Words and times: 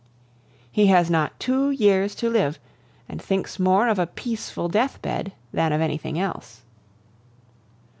He 0.71 0.87
has 0.87 1.11
not 1.11 1.39
two 1.39 1.69
years 1.69 2.15
to 2.15 2.27
live, 2.31 2.57
and 3.07 3.21
thinks 3.21 3.59
more 3.59 3.87
of 3.87 3.99
a 3.99 4.07
peaceful 4.07 4.67
deathbed 4.67 5.31
than 5.53 5.71
of 5.71 5.79
anything 5.79 6.17
else. 6.17 6.61